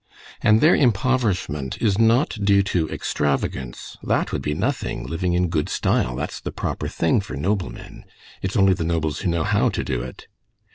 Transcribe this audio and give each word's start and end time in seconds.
And 0.41 0.61
their 0.61 0.73
impoverishment 0.73 1.79
is 1.79 1.99
not 1.99 2.35
due 2.43 2.63
to 2.63 2.89
extravagance—that 2.89 4.31
would 4.31 4.41
be 4.41 4.55
nothing; 4.55 5.05
living 5.05 5.33
in 5.33 5.47
good 5.47 5.69
style—that's 5.69 6.39
the 6.39 6.51
proper 6.51 6.87
thing 6.87 7.21
for 7.21 7.35
noblemen; 7.35 8.05
it's 8.41 8.57
only 8.57 8.73
the 8.73 8.83
nobles 8.83 9.19
who 9.19 9.29
know 9.29 9.43
how 9.43 9.69
to 9.69 9.83
do 9.83 10.01
it. 10.01 10.25